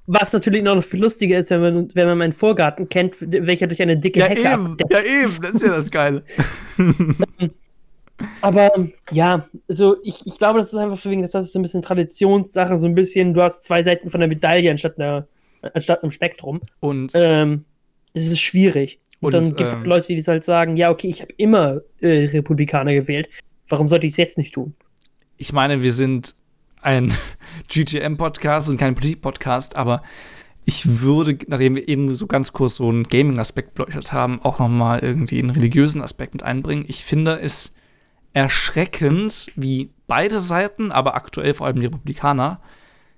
[0.07, 3.83] was natürlich noch viel lustiger ist, wenn man, wenn man meinen Vorgarten kennt, welcher durch
[3.83, 4.93] eine dicke ja, Hecke eben, abdeckt.
[4.93, 6.23] ja, eben, das ist ja das Geile.
[8.41, 8.71] Aber
[9.11, 12.79] ja, also ich, ich glaube, das ist einfach wegen, das ist so ein bisschen Traditionssache,
[12.79, 15.27] so ein bisschen, du hast zwei Seiten von der Medaille anstatt, einer,
[15.75, 16.61] anstatt einem Spektrum.
[16.81, 17.65] Und Ähm,
[18.15, 19.01] es ist schwierig.
[19.21, 21.81] Und, Und, dann gibt es ähm, Leute, die halt sagen, ja, okay, ich habe immer
[22.01, 23.29] äh, Republikaner gewählt.
[23.69, 24.75] Warum sollte ich es jetzt nicht tun?
[25.39, 26.35] ich meine, wir sind
[26.87, 27.13] ein
[27.69, 30.03] GTM-Podcast und kein Politik-Podcast, aber
[30.65, 34.69] ich würde, nachdem wir eben so ganz kurz so einen Gaming-Aspekt beleuchtet haben, auch noch
[34.69, 36.85] mal irgendwie einen religiösen Aspekt mit einbringen.
[36.89, 37.77] Ich finde es
[38.33, 42.61] erschreckend, wie beide Seiten, aber aktuell vor allem die Republikaner,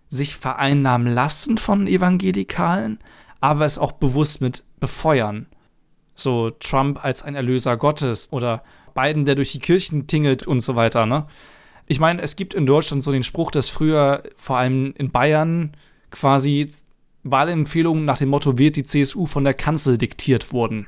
[0.09, 2.99] sich vereinnahmen lassen von Evangelikalen,
[3.41, 5.47] aber es auch bewusst mit befeuern.
[6.15, 8.63] So Trump als ein Erlöser Gottes oder
[8.95, 11.27] Biden, der durch die Kirchen tingelt und so weiter, ne?
[11.89, 15.73] Ich meine, es gibt in Deutschland so den Spruch, dass früher vor allem in Bayern
[16.11, 16.69] quasi
[17.25, 20.87] Wahlempfehlungen nach dem Motto wird die CSU von der Kanzel diktiert wurden.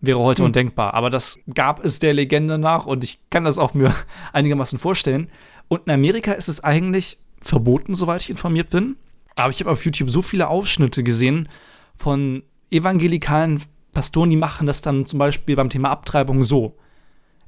[0.00, 0.46] Wäre heute Hm.
[0.46, 0.94] undenkbar.
[0.94, 3.94] Aber das gab es der Legende nach und ich kann das auch mir
[4.32, 5.30] einigermaßen vorstellen.
[5.68, 8.96] Und in Amerika ist es eigentlich verboten, soweit ich informiert bin.
[9.36, 11.48] Aber ich habe auf YouTube so viele Ausschnitte gesehen
[11.96, 16.76] von evangelikalen Pastoren, die machen das dann zum Beispiel beim Thema Abtreibung so.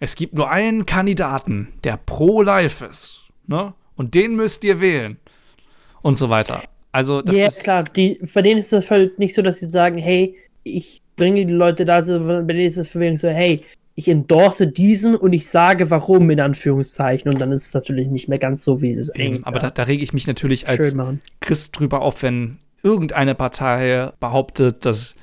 [0.00, 3.24] Es gibt nur einen Kandidaten, der pro-life ist.
[3.46, 3.74] Ne?
[3.96, 5.18] Und den müsst ihr wählen.
[6.02, 6.62] Und so weiter.
[6.92, 7.62] Also, das ja, ist.
[7.62, 7.84] klar.
[7.84, 11.52] Die, bei denen ist es halt nicht so, dass sie sagen, hey, ich bringe die
[11.52, 13.62] Leute da, so, bei denen ist es für mich so, hey,
[13.94, 17.30] ich endorse diesen und ich sage warum, in Anführungszeichen.
[17.30, 19.58] Und dann ist es natürlich nicht mehr ganz so, wie sie es Eben, eigentlich aber
[19.58, 20.96] da, da rege ich mich natürlich als.
[21.40, 25.16] Christ drüber auf, wenn irgendeine Partei behauptet, dass,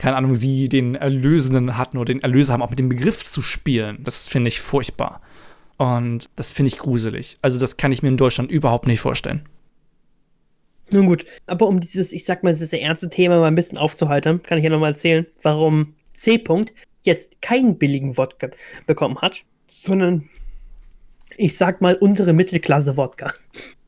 [0.00, 3.42] keine Ahnung, sie den Erlösenden hatten oder den Erlöser haben, auch mit dem Begriff zu
[3.42, 3.98] spielen.
[4.02, 5.20] Das finde ich furchtbar.
[5.76, 7.36] Und das finde ich gruselig.
[7.42, 9.42] Also, das kann ich mir in Deutschland überhaupt nicht vorstellen.
[10.90, 14.42] Nun gut, aber um dieses, ich sag mal, dieses ernste Thema mal ein bisschen aufzuhalten,
[14.42, 16.36] kann ich ja nochmal erzählen, warum C.
[16.36, 18.48] -Punkt jetzt keinen billigen Wodka
[18.86, 20.30] bekommen hat, sondern
[21.36, 23.34] ich sag mal untere Mittelklasse Wodka.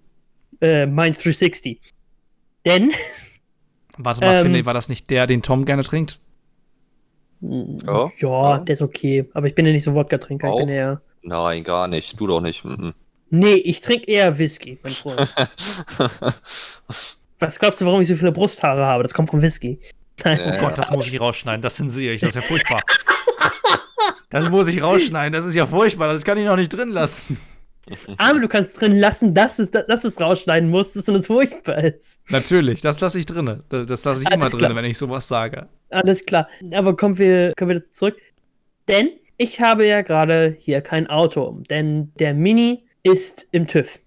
[0.61, 1.81] äh, Mainz 360.
[2.67, 2.93] Denn,
[4.05, 4.43] Warte mal, Ähm.
[4.43, 6.19] Finlay, war das nicht der, den Tom gerne trinkt?
[7.41, 8.59] Ja, ja, ja.
[8.59, 11.01] der ist okay, aber ich bin ja nicht so Wodka-Trinker, ich bin eher.
[11.23, 12.21] Nein, gar nicht.
[12.21, 12.65] Du doch nicht.
[12.65, 12.95] Mhm.
[13.31, 15.35] Nee, ich trinke eher Whisky, mein Freund.
[17.39, 19.03] Was glaubst du, warum ich so viele Brusthaare habe?
[19.03, 19.81] Das kommt vom Whisky.
[20.23, 21.63] Nein, Oh Gott, das muss ich rausschneiden.
[21.63, 22.21] Das zensiere ich.
[22.21, 22.81] Das ist ja furchtbar.
[24.31, 25.33] Das muss ich rausschneiden.
[25.33, 26.09] Das ist ja furchtbar.
[26.09, 27.39] Das kann ich noch nicht drin lassen.
[28.19, 32.21] Aber du kannst drin lassen, dass es, dass es rausschneiden musstest und es furchtbar ist.
[32.31, 33.63] Natürlich, das lasse ich drin.
[33.69, 35.69] Das lasse ich Alles immer drin, wenn ich sowas sage.
[35.91, 36.49] Alles klar.
[36.73, 38.17] Aber kommen wir, kommen wir dazu zurück.
[38.87, 41.61] Denn ich habe ja gerade hier kein Auto.
[41.71, 43.99] Denn der Mini ist im TÜV.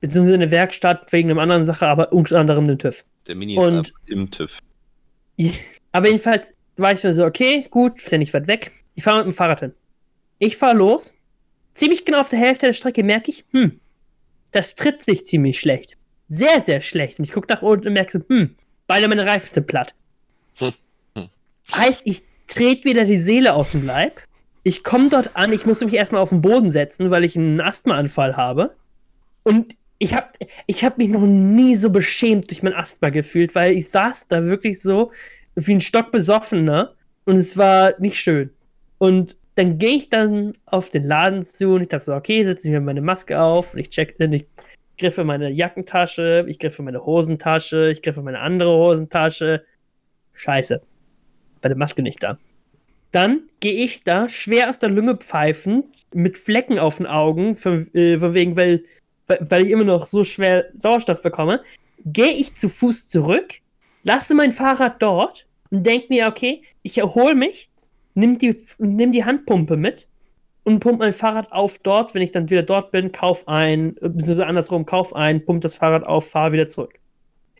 [0.00, 3.04] Beziehungsweise in der Werkstatt wegen einer anderen Sache, aber unter anderem im TÜV.
[3.26, 4.58] Der Mini Und- ist im TÜV.
[5.92, 8.72] Aber jedenfalls war ich mir so, okay, gut, ist ja nicht weit weg.
[8.94, 9.72] Ich fahre mit dem Fahrrad hin.
[10.38, 11.14] Ich fahre los.
[11.72, 13.80] Ziemlich genau auf der Hälfte der Strecke merke ich, hm,
[14.50, 15.96] das tritt sich ziemlich schlecht.
[16.28, 17.18] Sehr, sehr schlecht.
[17.18, 18.56] Und ich gucke nach unten und merke so, hm,
[18.86, 19.94] beide meine Reifen sind platt.
[21.74, 24.22] Heißt, ich trete wieder die Seele aus dem Leib.
[24.62, 27.60] Ich komme dort an, ich muss mich erstmal auf den Boden setzen, weil ich einen
[27.60, 28.74] Asthmaanfall habe.
[29.42, 30.28] Und ich habe
[30.66, 34.44] ich hab mich noch nie so beschämt durch mein Asthma gefühlt, weil ich saß da
[34.44, 35.12] wirklich so
[35.54, 38.50] wie ein Stock besoffener und es war nicht schön.
[38.98, 42.68] Und dann gehe ich dann auf den Laden zu und ich dachte so, okay, setze
[42.68, 44.46] ich mir meine Maske auf und ich check, ich
[44.98, 49.64] griffe meine Jackentasche, ich griffe meine Hosentasche, ich griffe meine andere Hosentasche.
[50.34, 50.82] Scheiße.
[51.60, 52.38] Bei der Maske nicht da.
[53.12, 57.92] Dann gehe ich da schwer aus der Lunge pfeifend mit Flecken auf den Augen, von,
[57.94, 58.84] äh, von wegen, weil
[59.38, 61.62] weil ich immer noch so schwer Sauerstoff bekomme,
[62.04, 63.54] gehe ich zu Fuß zurück,
[64.02, 67.69] lasse mein Fahrrad dort und denke mir, okay, ich erhole mich,
[68.14, 70.06] nimm die, nimm die Handpumpe mit
[70.64, 72.14] und pump mein Fahrrad auf dort.
[72.14, 75.74] Wenn ich dann wieder dort bin, kauf ein, äh, beziehungsweise andersrum, kauf ein, pump das
[75.74, 76.98] Fahrrad auf, fahr wieder zurück.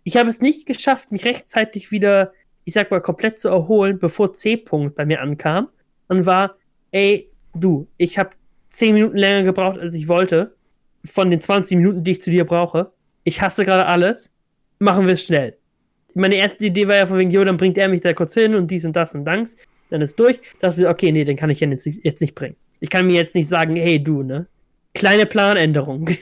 [0.05, 2.33] Ich habe es nicht geschafft, mich rechtzeitig wieder,
[2.65, 5.69] ich sag mal, komplett zu erholen, bevor C-Punkt bei mir ankam
[6.09, 6.57] und war,
[6.91, 8.31] ey, du, ich habe
[8.71, 10.55] 10 Minuten länger gebraucht, als ich wollte,
[11.05, 12.93] von den 20 Minuten, die ich zu dir brauche.
[13.25, 14.35] Ich hasse gerade alles.
[14.79, 15.57] Machen wir es schnell.
[16.15, 18.55] Meine erste Idee war ja von wegen, jo, dann bringt er mich da kurz hin
[18.55, 19.57] und dies und das und danks.
[19.91, 20.41] Dann ist durch.
[20.61, 22.57] Da dachte ich, okay, nee, den kann ich jetzt, jetzt nicht bringen.
[22.81, 24.47] Ich kann mir jetzt nicht sagen, hey, du, ne?
[24.95, 26.11] Kleine Planänderung.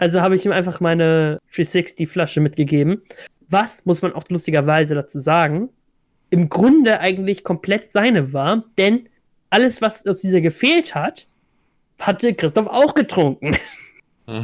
[0.00, 3.02] Also habe ich ihm einfach meine 360-Flasche mitgegeben.
[3.48, 5.70] Was, muss man auch lustigerweise dazu sagen,
[6.30, 9.08] im Grunde eigentlich komplett seine war, denn
[9.50, 11.26] alles, was aus dieser gefehlt hat,
[12.00, 13.56] hatte Christoph auch getrunken.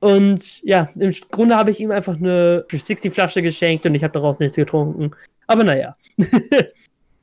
[0.00, 4.38] Und ja, im Grunde habe ich ihm einfach eine 360-Flasche geschenkt und ich habe daraus
[4.38, 5.10] nichts getrunken.
[5.48, 5.96] Aber naja.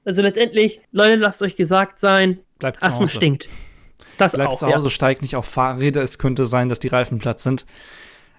[0.06, 3.16] also letztendlich, Leute, lasst euch gesagt sein, Bleibt zu Asthma Hause.
[3.16, 3.50] stinkt.
[4.18, 6.02] Das Bleibt auch, zu Hause, steigt nicht auf Fahrräder.
[6.02, 7.66] Es könnte sein, dass die Reifen platt sind.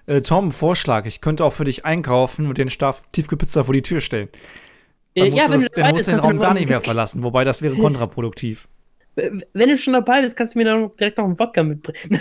[0.07, 1.05] Äh, Tom, Vorschlag.
[1.05, 4.29] Ich könnte auch für dich einkaufen und den Stab Tiefkühlpizza vor die Tür stellen.
[5.13, 5.23] ja.
[5.25, 6.81] Dann Äh, ja, musst wenn du das, dann musst du den Raum gar nicht mehr
[6.81, 8.67] verlassen, wobei das wäre kontraproduktiv.
[9.15, 12.19] Wenn du schon dabei bist, kannst du mir dann direkt noch einen Wodka mitbringen.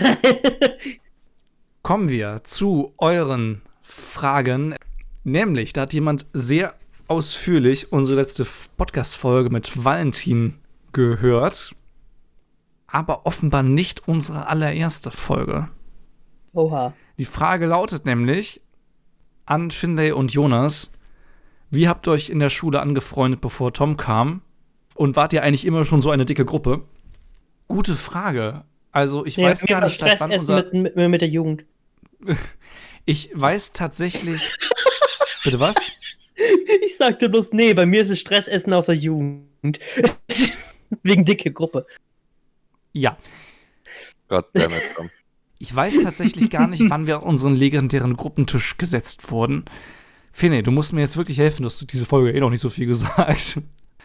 [1.83, 4.75] Kommen wir zu euren Fragen.
[5.25, 6.75] Nämlich, da hat jemand sehr
[7.09, 10.55] ausführlich unsere letzte Podcast-Folge mit Valentin
[10.93, 11.75] gehört,
[12.87, 15.69] aber offenbar nicht unsere allererste Folge.
[16.53, 16.93] Oha.
[17.19, 18.61] Die Frage lautet nämlich
[19.45, 20.91] an Finlay und Jonas:
[21.71, 24.43] Wie habt ihr euch in der Schule angefreundet, bevor Tom kam?
[24.95, 26.83] Und wart ihr eigentlich immer schon so eine dicke Gruppe?
[27.69, 28.65] Gute Frage.
[28.93, 30.65] Also, ich Ja, weiß gar nicht, seit wann unser.
[30.73, 31.65] mit, mit, mit der Jugend.
[33.09, 34.51] Ich weiß tatsächlich.
[35.45, 35.77] Bitte was?
[36.85, 39.79] Ich sagte bloß, nee, bei mir ist es Stressessen aus der Jugend.
[41.03, 41.87] Wegen dicke Gruppe.
[42.93, 43.17] Ja.
[44.29, 45.11] Goddammit, Tom.
[45.59, 49.65] Ich weiß tatsächlich gar nicht, wann wir an unseren legendären Gruppentisch gesetzt wurden.
[50.31, 52.69] Finne, du musst mir jetzt wirklich helfen, du hast diese Folge eh noch nicht so
[52.69, 53.61] viel gesagt.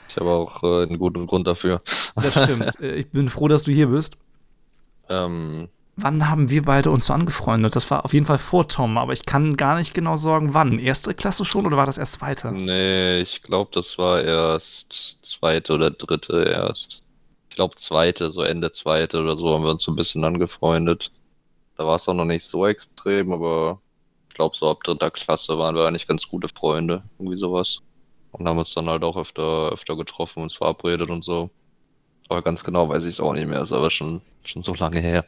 [0.07, 1.81] Ich habe auch äh, einen guten Grund dafür.
[2.15, 2.79] Das stimmt.
[2.79, 4.15] Äh, Ich bin froh, dass du hier bist.
[5.09, 7.75] Ähm, Wann haben wir beide uns so angefreundet?
[7.75, 10.79] Das war auf jeden Fall vor Tom, aber ich kann gar nicht genau sagen, wann.
[10.79, 12.51] Erste Klasse schon oder war das erst zweite?
[12.51, 17.03] nee, ich glaube, das war erst zweite oder dritte erst.
[17.49, 21.11] Ich glaube, zweite, so Ende zweite oder so haben wir uns so ein bisschen angefreundet.
[21.75, 23.81] Da war es auch noch nicht so extrem, aber
[24.29, 27.03] ich glaube, so ab dritter Klasse waren wir eigentlich ganz gute Freunde.
[27.19, 27.81] Irgendwie sowas.
[28.31, 31.49] Und haben uns dann halt auch öfter, öfter getroffen, uns verabredet und so.
[32.29, 33.61] Aber ganz genau weiß ich es auch nicht mehr.
[33.61, 35.25] Ist aber schon, schon so lange her.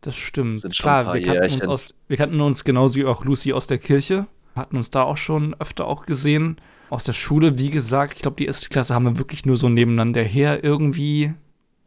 [0.00, 0.60] Das stimmt.
[0.60, 3.78] Sind Klar, wir kannten, uns aus, wir kannten uns genauso wie auch Lucy aus der
[3.78, 4.26] Kirche.
[4.54, 6.56] Hatten uns da auch schon öfter auch gesehen.
[6.90, 9.68] Aus der Schule, wie gesagt, ich glaube, die erste Klasse haben wir wirklich nur so
[9.68, 11.34] nebeneinander her irgendwie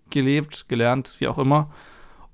[0.09, 1.71] gelebt, gelernt, wie auch immer.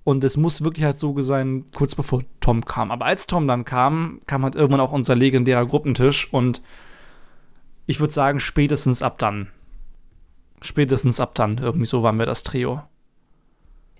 [0.03, 2.91] Und es muss wirklich halt so sein, kurz bevor Tom kam.
[2.91, 6.61] Aber als Tom dann kam, kam halt irgendwann auch unser legendärer Gruppentisch und
[7.85, 9.49] ich würde sagen, spätestens ab dann.
[10.61, 12.81] Spätestens ab dann, irgendwie so waren wir das Trio.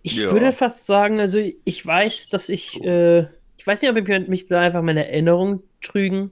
[0.02, 0.32] Ich Ja.
[0.32, 3.22] würde fast sagen, also ich weiß, dass ich, äh,
[3.58, 6.32] ich weiß nicht, ob ich mich da einfach meine Erinnerungen trügen,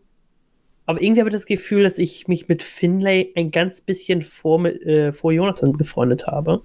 [0.86, 4.66] aber irgendwie habe ich das Gefühl, dass ich mich mit Finlay ein ganz bisschen vor,
[4.66, 6.64] äh, vor Jonathan befreundet habe.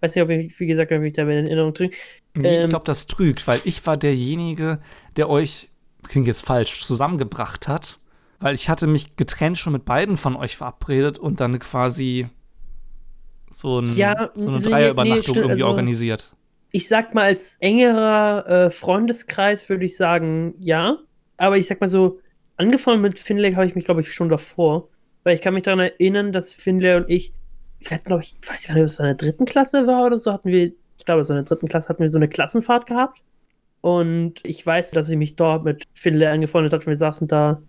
[0.00, 1.90] Weiß nicht, ob ich, wie gesagt, ob ich da in Erinnerung drin.
[2.34, 4.80] Nee, ich Ähm, glaube, das trügt, weil ich war derjenige,
[5.16, 5.70] der euch,
[6.06, 8.00] klingt jetzt falsch, zusammengebracht hat,
[8.40, 12.28] weil ich hatte mich getrennt schon mit beiden von euch verabredet und dann quasi
[13.50, 16.32] so, ein, Ja, so eine so- Dreierübernachtung nee, irgendwie also- organisiert.
[16.70, 20.98] Ich sag mal, als engerer äh, Freundeskreis würde ich sagen, ja.
[21.38, 22.20] Aber ich sag mal so,
[22.56, 24.88] angefangen mit Finlay habe ich mich, glaube ich, schon davor.
[25.24, 27.32] Weil ich kann mich daran erinnern, dass Finlay und ich,
[27.80, 30.04] wir hatten, glaube ich, ich weiß gar nicht, ob es in der dritten Klasse war
[30.04, 32.28] oder so, hatten wir, ich glaube, so in der dritten Klasse hatten wir so eine
[32.28, 33.20] Klassenfahrt gehabt.
[33.80, 36.84] Und ich weiß, dass ich mich dort mit Finlay angefreundet habe.
[36.86, 37.62] Wir saßen da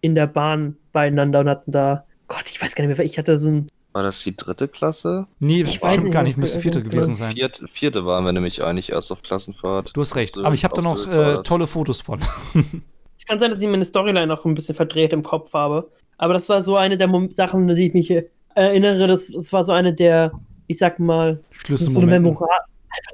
[0.00, 3.36] in der Bahn beieinander und hatten da, Gott, ich weiß gar nicht mehr, ich hatte
[3.38, 5.26] so ein, War das die dritte Klasse?
[5.38, 7.32] Nee, Ich weiß stimmt gar nicht, müsste vierte gewesen sein.
[7.32, 9.96] Vierte, vierte waren wir nämlich eigentlich erst auf Klassenfahrt.
[9.96, 12.20] Du hast recht, Auf aber ich habe da noch äh, tolle Fotos von.
[13.18, 15.90] Es kann sein, dass ich meine Storyline auch ein bisschen verdreht im Kopf habe.
[16.18, 19.08] Aber das war so eine der Mom Sachen, an die ich mich äh, erinnere.
[19.08, 20.30] Das, das war so eine der,
[20.66, 22.46] ich sag mal, so eine, memora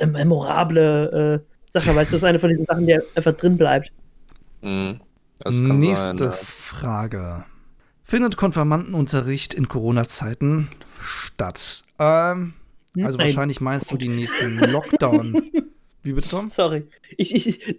[0.01, 1.95] eine memorable äh, Sache.
[1.95, 3.92] Weißt du, das ist eine von diesen Sachen, die einfach drin bleibt.
[4.62, 5.01] Mhm.
[5.38, 6.33] Das kann Nächste sein, ja.
[6.33, 7.45] Frage.
[8.04, 10.68] Findet Konfirmandenunterricht in Corona-Zeiten
[11.00, 11.84] statt?
[11.98, 12.54] Ähm,
[12.96, 13.26] also Nein.
[13.26, 15.42] wahrscheinlich meinst du die nächsten Lockdown.
[16.04, 16.50] Wie bitte, Tom?
[16.50, 16.84] Sorry.
[17.16, 17.78] Ich, ich,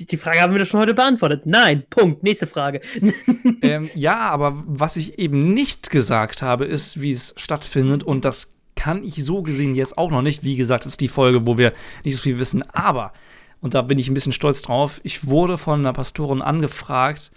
[0.00, 1.42] die Frage haben wir doch schon heute beantwortet.
[1.46, 2.24] Nein, Punkt.
[2.24, 2.80] Nächste Frage.
[3.62, 8.02] ähm, ja, aber was ich eben nicht gesagt habe, ist, wie es stattfindet.
[8.02, 10.42] Und das kann ich so gesehen jetzt auch noch nicht.
[10.42, 11.72] Wie gesagt, das ist die Folge, wo wir
[12.04, 12.68] nicht so viel wissen.
[12.70, 13.12] Aber,
[13.60, 17.30] und da bin ich ein bisschen stolz drauf, ich wurde von einer Pastorin angefragt,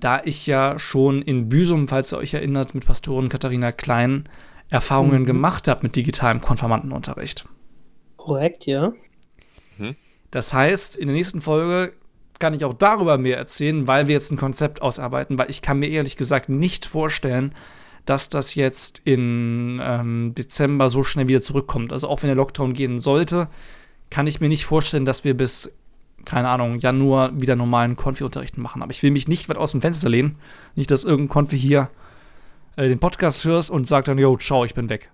[0.00, 4.28] da ich ja schon in Büsum, falls ihr euch erinnert, mit Pastorin Katharina Klein
[4.70, 5.26] Erfahrungen Mhm.
[5.26, 7.44] gemacht habe mit digitalem Konfirmandenunterricht.
[8.16, 8.92] Korrekt, ja.
[10.30, 11.92] Das heißt, in der nächsten Folge
[12.40, 15.78] kann ich auch darüber mehr erzählen, weil wir jetzt ein Konzept ausarbeiten, weil ich kann
[15.78, 17.54] mir ehrlich gesagt nicht vorstellen,
[18.04, 21.92] dass das jetzt in ähm, Dezember so schnell wieder zurückkommt.
[21.92, 23.48] Also auch wenn der Lockdown gehen sollte,
[24.10, 25.72] kann ich mir nicht vorstellen, dass wir bis,
[26.24, 28.82] keine Ahnung, Januar wieder normalen Konfi-Unterricht machen.
[28.82, 30.36] Aber ich will mich nicht weit aus dem Fenster lehnen.
[30.74, 31.90] Nicht, dass irgendein Konfi hier
[32.76, 35.10] äh, den Podcast hörst und sagt dann, yo, ciao, ich bin weg.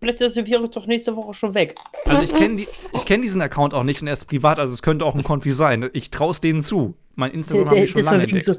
[0.00, 1.76] Vielleicht ist der Virus doch nächste Woche schon weg.
[2.06, 4.72] Also ich kenne die, ich kenn diesen Account auch nicht und er ist privat, also
[4.72, 5.88] es könnte auch ein Konfi sein.
[5.92, 6.94] Ich traue es denen zu.
[7.14, 8.44] Mein Instagram habe ich schon lange entdeckt.
[8.46, 8.54] so,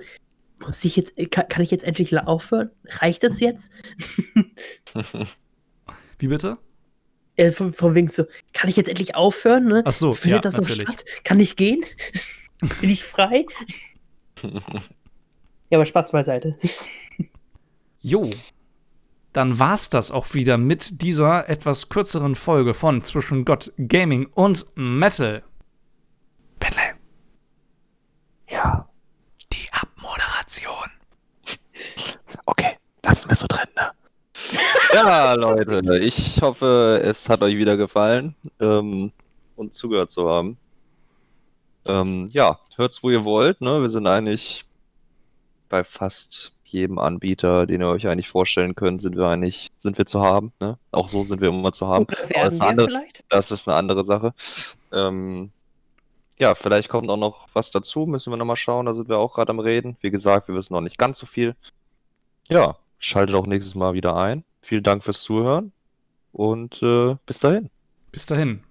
[0.60, 2.70] muss ich jetzt, kann, kann ich jetzt endlich aufhören?
[2.86, 3.72] Reicht das jetzt?
[6.18, 6.58] Wie bitte?
[7.36, 9.66] Äh, von, von wegen so, kann ich jetzt endlich aufhören?
[9.66, 9.82] Ne?
[9.86, 10.88] Ach so, Findet ja, das noch natürlich.
[10.88, 11.06] statt?
[11.24, 11.84] Kann ich gehen?
[12.82, 13.46] Bin ich frei?
[14.44, 14.52] ja,
[15.78, 16.58] aber Spaß beiseite.
[18.06, 18.30] Jo.
[19.32, 24.66] Dann war's das auch wieder mit dieser etwas kürzeren Folge von Zwischen Gott, Gaming und
[24.76, 25.42] Metal.
[26.60, 26.92] Benley,
[28.50, 28.90] Ja.
[29.54, 30.92] die Abmoderation.
[32.46, 33.90] Okay, lassen wir so drin, ne?
[34.96, 39.12] Ja, Leute, ich hoffe, es hat euch wieder gefallen ähm,
[39.56, 40.58] und zugehört zu haben.
[41.88, 43.82] Ähm, ja, hört's, wo ihr wollt, ne?
[43.82, 44.66] Wir sind eigentlich
[45.68, 50.06] bei fast jedem Anbieter, den ihr euch eigentlich vorstellen könnt, sind wir eigentlich, sind wir
[50.06, 50.78] zu haben, ne?
[50.92, 52.06] Auch so sind wir immer zu haben.
[52.06, 54.34] Das, ist wir eine andere, das ist eine andere Sache.
[54.92, 55.52] Ähm,
[56.38, 59.34] ja, vielleicht kommt auch noch was dazu, müssen wir nochmal schauen, da sind wir auch
[59.34, 59.98] gerade am Reden.
[60.02, 61.56] Wie gesagt, wir wissen noch nicht ganz so viel.
[62.48, 64.44] Ja, schaltet auch nächstes Mal wieder ein.
[64.64, 65.74] Vielen Dank fürs Zuhören
[66.32, 67.70] und äh, bis dahin.
[68.14, 68.64] Bis dahin.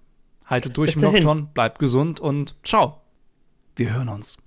[0.45, 1.23] Haltet durch Bis im dahin.
[1.23, 2.99] Lockdown, bleibt gesund und ciao.
[3.75, 4.42] Wir hören uns.